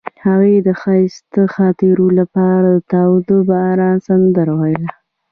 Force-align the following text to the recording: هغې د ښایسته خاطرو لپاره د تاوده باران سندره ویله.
هغې 0.25 0.55
د 0.67 0.69
ښایسته 0.81 1.41
خاطرو 1.55 2.07
لپاره 2.19 2.69
د 2.79 2.85
تاوده 2.93 3.37
باران 3.49 3.95
سندره 4.07 4.53
ویله. 4.59 4.89